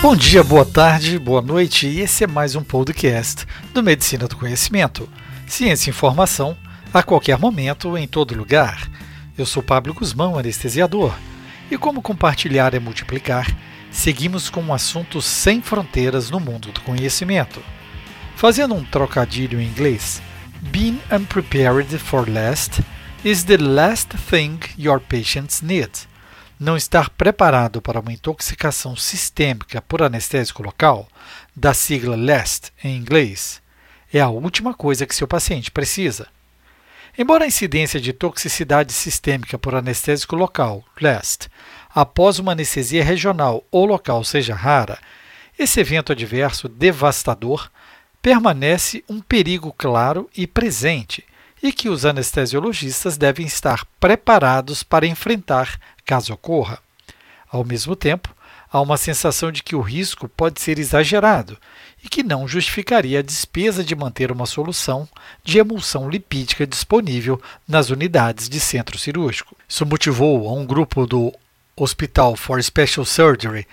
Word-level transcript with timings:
Bom 0.00 0.14
dia, 0.14 0.44
boa 0.44 0.64
tarde, 0.64 1.18
boa 1.18 1.42
noite 1.42 1.88
e 1.88 2.00
esse 2.00 2.22
é 2.22 2.26
mais 2.28 2.54
um 2.54 2.62
podcast 2.62 3.44
do 3.74 3.82
Medicina 3.82 4.28
do 4.28 4.36
Conhecimento. 4.36 5.08
Ciência 5.44 5.90
e 5.90 5.92
informação 5.92 6.56
a 6.94 7.02
qualquer 7.02 7.36
momento, 7.36 7.98
em 7.98 8.06
todo 8.06 8.36
lugar. 8.36 8.88
Eu 9.36 9.44
sou 9.44 9.60
Pablo 9.60 9.92
Guzmão, 9.92 10.38
anestesiador, 10.38 11.12
e 11.68 11.76
como 11.76 12.00
compartilhar 12.00 12.74
é 12.74 12.78
multiplicar, 12.78 13.52
seguimos 13.90 14.48
com 14.48 14.62
um 14.62 14.72
assunto 14.72 15.20
sem 15.20 15.60
fronteiras 15.60 16.30
no 16.30 16.38
mundo 16.38 16.70
do 16.70 16.80
conhecimento. 16.82 17.60
Fazendo 18.36 18.74
um 18.76 18.84
trocadilho 18.84 19.60
em 19.60 19.66
inglês, 19.66 20.22
being 20.70 21.00
unprepared 21.10 21.98
for 21.98 22.30
last 22.30 22.82
is 23.24 23.42
the 23.42 23.56
last 23.56 24.16
thing 24.30 24.60
your 24.78 25.00
patients 25.00 25.60
need. 25.60 25.90
Não 26.60 26.76
estar 26.76 27.08
preparado 27.10 27.80
para 27.80 28.00
uma 28.00 28.12
intoxicação 28.12 28.96
sistêmica 28.96 29.80
por 29.80 30.02
anestésico 30.02 30.60
local, 30.60 31.06
da 31.54 31.72
sigla 31.72 32.16
LAST 32.16 32.72
em 32.82 32.96
inglês, 32.96 33.62
é 34.12 34.18
a 34.20 34.28
última 34.28 34.74
coisa 34.74 35.06
que 35.06 35.14
seu 35.14 35.28
paciente 35.28 35.70
precisa. 35.70 36.26
Embora 37.16 37.44
a 37.44 37.46
incidência 37.46 38.00
de 38.00 38.12
toxicidade 38.12 38.92
sistêmica 38.92 39.56
por 39.56 39.72
anestésico 39.72 40.34
local, 40.34 40.84
LAST, 41.00 41.48
após 41.94 42.40
uma 42.40 42.52
anestesia 42.52 43.04
regional 43.04 43.64
ou 43.70 43.86
local 43.86 44.24
seja 44.24 44.56
rara, 44.56 44.98
esse 45.56 45.78
evento 45.78 46.10
adverso 46.10 46.68
devastador 46.68 47.70
permanece 48.20 49.04
um 49.08 49.20
perigo 49.20 49.72
claro 49.78 50.28
e 50.36 50.44
presente 50.44 51.24
e 51.62 51.72
que 51.72 51.88
os 51.88 52.04
anestesiologistas 52.04 53.16
devem 53.16 53.46
estar 53.46 53.84
preparados 53.98 54.82
para 54.82 55.06
enfrentar 55.06 55.78
caso 56.04 56.32
ocorra. 56.32 56.78
Ao 57.50 57.64
mesmo 57.64 57.96
tempo, 57.96 58.34
há 58.70 58.80
uma 58.80 58.96
sensação 58.96 59.50
de 59.50 59.62
que 59.62 59.74
o 59.74 59.80
risco 59.80 60.28
pode 60.28 60.60
ser 60.60 60.78
exagerado 60.78 61.58
e 62.02 62.08
que 62.08 62.22
não 62.22 62.46
justificaria 62.46 63.18
a 63.18 63.22
despesa 63.22 63.82
de 63.82 63.94
manter 63.94 64.30
uma 64.30 64.46
solução 64.46 65.08
de 65.42 65.58
emulsão 65.58 66.08
lipídica 66.08 66.66
disponível 66.66 67.40
nas 67.66 67.90
unidades 67.90 68.48
de 68.48 68.60
centro 68.60 68.98
cirúrgico. 68.98 69.56
Isso 69.68 69.84
motivou 69.84 70.48
a 70.48 70.52
um 70.52 70.64
grupo 70.64 71.06
do 71.06 71.32
Hospital 71.76 72.36
for 72.36 72.62
Special 72.62 73.04
Surgery 73.04 73.66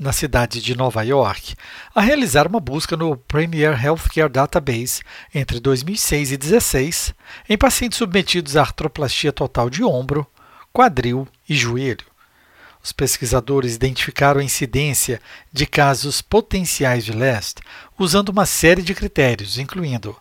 na 0.00 0.12
cidade 0.12 0.62
de 0.62 0.74
Nova 0.74 1.02
York, 1.02 1.54
a 1.94 2.00
realizar 2.00 2.46
uma 2.46 2.58
busca 2.58 2.96
no 2.96 3.18
Premier 3.18 3.84
Healthcare 3.84 4.30
Database 4.30 5.02
entre 5.34 5.60
2006 5.60 6.32
e 6.32 6.36
2016 6.38 7.14
em 7.46 7.58
pacientes 7.58 7.98
submetidos 7.98 8.56
à 8.56 8.62
artroplastia 8.62 9.30
total 9.30 9.68
de 9.68 9.84
ombro, 9.84 10.26
quadril 10.72 11.28
e 11.46 11.54
joelho. 11.54 12.06
Os 12.82 12.92
pesquisadores 12.92 13.74
identificaram 13.74 14.40
a 14.40 14.44
incidência 14.44 15.20
de 15.52 15.66
casos 15.66 16.22
potenciais 16.22 17.04
de 17.04 17.12
LEST 17.12 17.60
usando 17.98 18.30
uma 18.30 18.46
série 18.46 18.80
de 18.80 18.94
critérios, 18.94 19.58
incluindo 19.58 20.16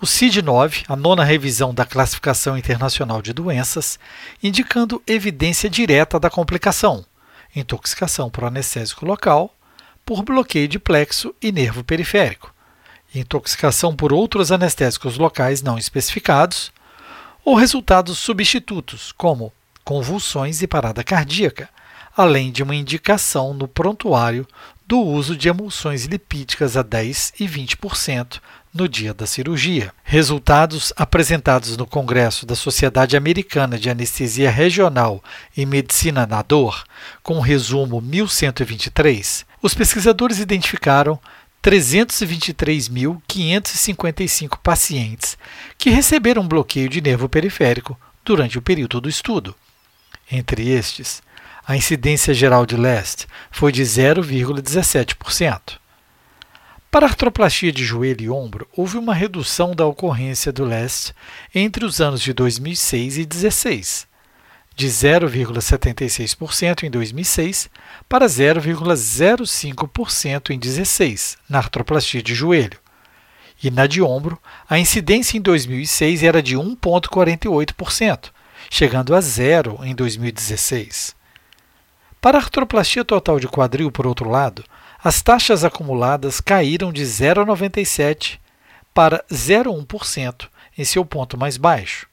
o 0.00 0.06
CID-9, 0.06 0.84
a 0.88 0.96
nona 0.96 1.24
revisão 1.24 1.74
da 1.74 1.84
Classificação 1.84 2.56
Internacional 2.56 3.20
de 3.20 3.34
Doenças, 3.34 3.98
indicando 4.42 5.02
evidência 5.06 5.68
direta 5.68 6.18
da 6.18 6.30
complicação, 6.30 7.04
intoxicação 7.54 8.30
por 8.30 8.44
anestésico 8.44 9.06
local, 9.06 9.54
por 10.04 10.22
bloqueio 10.22 10.68
de 10.68 10.78
plexo 10.78 11.34
e 11.40 11.52
nervo 11.52 11.84
periférico, 11.84 12.54
intoxicação 13.14 13.94
por 13.94 14.12
outros 14.12 14.50
anestésicos 14.52 15.18
locais 15.18 15.62
não 15.62 15.78
especificados, 15.78 16.72
ou 17.44 17.54
resultados 17.54 18.18
substitutos, 18.18 19.12
como 19.12 19.52
convulsões 19.84 20.60
e 20.60 20.66
parada 20.66 21.02
cardíaca, 21.02 21.68
além 22.16 22.50
de 22.50 22.62
uma 22.62 22.74
indicação 22.74 23.54
no 23.54 23.66
prontuário 23.66 24.46
do 24.88 24.98
uso 25.00 25.36
de 25.36 25.48
emulsões 25.50 26.06
lipídicas 26.06 26.74
a 26.74 26.82
10 26.82 27.34
e 27.38 27.46
20% 27.46 28.40
no 28.72 28.88
dia 28.88 29.12
da 29.12 29.26
cirurgia. 29.26 29.92
Resultados 30.02 30.94
apresentados 30.96 31.76
no 31.76 31.86
Congresso 31.86 32.46
da 32.46 32.54
Sociedade 32.54 33.14
Americana 33.14 33.78
de 33.78 33.90
Anestesia 33.90 34.50
Regional 34.50 35.22
e 35.54 35.66
Medicina 35.66 36.26
na 36.26 36.40
Dor, 36.40 36.84
com 37.22 37.38
resumo 37.38 38.00
1123, 38.00 39.44
os 39.60 39.74
pesquisadores 39.74 40.38
identificaram 40.38 41.20
323.555 41.62 44.58
pacientes 44.62 45.36
que 45.76 45.90
receberam 45.90 46.48
bloqueio 46.48 46.88
de 46.88 47.02
nervo 47.02 47.28
periférico 47.28 47.94
durante 48.24 48.56
o 48.56 48.62
período 48.62 49.02
do 49.02 49.08
estudo. 49.10 49.54
Entre 50.30 50.70
estes, 50.70 51.22
a 51.68 51.76
incidência 51.76 52.32
geral 52.32 52.64
de 52.64 52.78
LEST 52.78 53.26
foi 53.50 53.70
de 53.70 53.82
0,17%. 53.82 55.76
Para 56.90 57.04
a 57.04 57.10
artroplastia 57.10 57.70
de 57.70 57.84
joelho 57.84 58.22
e 58.22 58.30
ombro, 58.30 58.66
houve 58.74 58.96
uma 58.96 59.12
redução 59.12 59.74
da 59.74 59.84
ocorrência 59.84 60.50
do 60.50 60.64
LEST 60.64 61.12
entre 61.54 61.84
os 61.84 62.00
anos 62.00 62.22
de 62.22 62.32
2006 62.32 63.18
e 63.18 63.26
2016, 63.26 64.08
de 64.74 64.86
0,76% 64.86 66.84
em 66.84 66.90
2006 66.90 67.68
para 68.08 68.24
0,05% 68.24 70.48
em 70.48 70.58
2016, 70.58 71.36
na 71.46 71.58
artroplastia 71.58 72.22
de 72.22 72.34
joelho. 72.34 72.80
E 73.62 73.70
na 73.70 73.86
de 73.86 74.00
ombro, 74.00 74.40
a 74.66 74.78
incidência 74.78 75.36
em 75.36 75.42
2006 75.42 76.22
era 76.22 76.42
de 76.42 76.56
1,48%, 76.56 78.30
chegando 78.70 79.14
a 79.14 79.20
zero 79.20 79.78
em 79.82 79.94
2016. 79.94 81.17
Para 82.20 82.38
a 82.38 82.40
artroplastia 82.40 83.04
total 83.04 83.38
de 83.38 83.46
quadril, 83.46 83.92
por 83.92 84.06
outro 84.06 84.28
lado, 84.28 84.64
as 85.02 85.22
taxas 85.22 85.62
acumuladas 85.62 86.40
caíram 86.40 86.92
de 86.92 87.02
0,97% 87.02 88.38
para 88.92 89.24
0,1% 89.30 90.48
em 90.76 90.84
seu 90.84 91.04
ponto 91.04 91.38
mais 91.38 91.56
baixo. 91.56 92.08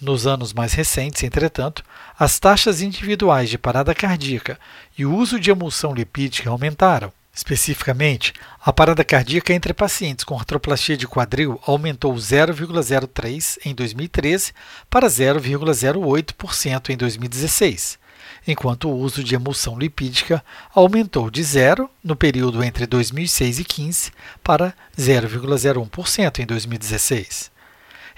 Nos 0.00 0.26
anos 0.26 0.52
mais 0.52 0.72
recentes, 0.72 1.22
entretanto, 1.22 1.84
as 2.18 2.40
taxas 2.40 2.82
individuais 2.82 3.48
de 3.48 3.56
parada 3.56 3.94
cardíaca 3.94 4.58
e 4.98 5.06
o 5.06 5.14
uso 5.14 5.38
de 5.38 5.50
emulsão 5.50 5.94
lipídica 5.94 6.50
aumentaram. 6.50 7.12
Especificamente, 7.32 8.32
a 8.64 8.72
parada 8.72 9.04
cardíaca 9.04 9.52
entre 9.52 9.72
pacientes 9.72 10.24
com 10.24 10.36
artroplastia 10.36 10.96
de 10.96 11.06
quadril 11.06 11.60
aumentou 11.64 12.12
0,03% 12.14 13.58
em 13.64 13.74
2013 13.74 14.52
para 14.90 15.06
0,08% 15.06 16.90
em 16.90 16.96
2016 16.96 18.03
enquanto 18.46 18.88
o 18.88 18.96
uso 18.96 19.22
de 19.22 19.34
emulsão 19.34 19.78
lipídica 19.78 20.44
aumentou 20.74 21.30
de 21.30 21.42
zero 21.42 21.88
no 22.02 22.14
período 22.14 22.62
entre 22.62 22.86
2006 22.86 23.58
e 23.58 23.64
15 23.64 24.12
para 24.42 24.74
0,01% 24.98 26.38
em 26.40 26.46
2016. 26.46 27.50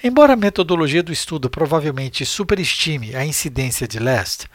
Embora 0.04 0.34
a 0.34 0.36
metodologia 0.36 1.02
do 1.02 1.12
estudo 1.12 1.48
provavelmente 1.48 2.26
superestime 2.26 3.16
a 3.16 3.24
incidência 3.24 3.88
de 3.88 3.98
LEST, 3.98 4.46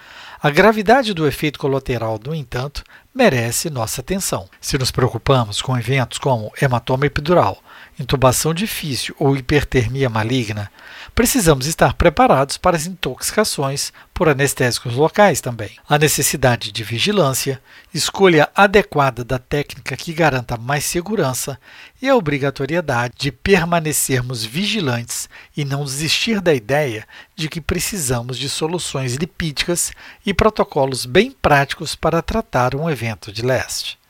a 0.41 0.49
gravidade 0.49 1.13
do 1.13 1.27
efeito 1.27 1.59
colateral, 1.59 2.19
no 2.23 2.33
entanto, 2.33 2.83
merece 3.13 3.69
nossa 3.69 4.01
atenção. 4.01 4.47
Se 4.59 4.77
nos 4.77 4.91
preocupamos 4.91 5.61
com 5.61 5.77
eventos 5.77 6.19
como 6.19 6.51
hematoma 6.61 7.07
epidural, 7.07 7.61
intubação 8.01 8.53
difícil 8.53 9.15
ou 9.17 9.37
hipertermia 9.37 10.09
maligna, 10.09 10.69
precisamos 11.15 11.67
estar 11.67 11.93
preparados 11.93 12.57
para 12.57 12.75
as 12.75 12.85
intoxicações 12.85 13.93
por 14.13 14.27
anestésicos 14.27 14.95
locais 14.95 15.39
também. 15.39 15.71
A 15.87 15.97
necessidade 15.97 16.71
de 16.71 16.83
vigilância, 16.83 17.61
escolha 17.93 18.49
adequada 18.55 19.23
da 19.23 19.39
técnica 19.39 19.95
que 19.95 20.13
garanta 20.13 20.57
mais 20.57 20.83
segurança 20.83 21.59
e 22.01 22.09
a 22.09 22.15
obrigatoriedade 22.15 23.13
de 23.17 23.31
permanecermos 23.31 24.43
vigilantes 24.43 25.29
e 25.55 25.63
não 25.63 25.85
desistir 25.85 26.41
da 26.41 26.53
ideia 26.53 27.07
de 27.35 27.47
que 27.47 27.61
precisamos 27.61 28.37
de 28.37 28.49
soluções 28.49 29.15
lipídicas 29.15 29.91
e 30.25 30.33
protocolos 30.33 31.05
bem 31.05 31.31
práticos 31.31 31.95
para 31.95 32.21
tratar 32.21 32.75
um 32.75 32.89
evento 32.89 33.31
de 33.31 33.41
leste. 33.41 34.00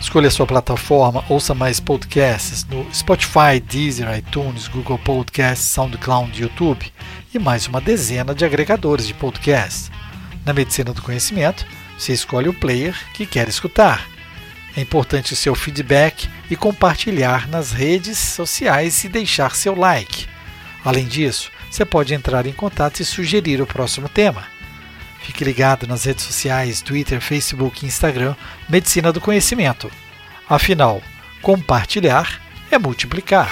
Escolha 0.01 0.31
sua 0.31 0.47
plataforma, 0.47 1.25
ouça 1.29 1.55
mais 1.55 1.79
podcasts 1.79 2.65
no 2.65 2.93
Spotify, 2.93 3.61
Deezer, 3.65 4.19
iTunes, 4.19 4.67
Google 4.67 4.99
Podcasts, 4.99 5.69
SoundCloud, 5.69 6.43
YouTube 6.43 6.93
e 7.33 7.39
mais 7.39 7.69
uma 7.69 7.81
dezena 7.81 8.35
de 8.35 8.45
agregadores 8.45 9.07
de 9.07 9.15
podcasts. 9.15 9.93
Na 10.45 10.53
Medicina 10.53 10.93
do 10.93 11.03
Conhecimento, 11.03 11.65
você 11.97 12.13
escolhe 12.13 12.49
o 12.49 12.55
player 12.55 12.97
que 13.15 13.27
quer 13.27 13.49
escutar. 13.49 14.18
É 14.79 14.81
importante 14.81 15.35
seu 15.35 15.57
feedback 15.57 16.31
e 16.49 16.55
compartilhar 16.55 17.49
nas 17.49 17.73
redes 17.73 18.17
sociais 18.17 19.03
e 19.03 19.09
deixar 19.09 19.57
seu 19.57 19.75
like. 19.75 20.29
Além 20.85 21.05
disso, 21.05 21.51
você 21.69 21.85
pode 21.85 22.15
entrar 22.15 22.47
em 22.47 22.53
contato 22.53 23.01
e 23.01 23.05
sugerir 23.05 23.61
o 23.61 23.67
próximo 23.67 24.09
tema. 24.09 24.47
Fique 25.21 25.43
ligado 25.43 25.85
nas 25.89 26.05
redes 26.05 26.25
sociais 26.25 26.81
Twitter, 26.81 27.21
Facebook 27.21 27.85
e 27.85 27.89
Instagram 27.89 28.37
Medicina 28.69 29.13
do 29.13 29.21
Conhecimento. 29.21 29.91
Afinal, 30.49 31.03
compartilhar 31.43 32.41
é 32.71 32.79
multiplicar. 32.79 33.51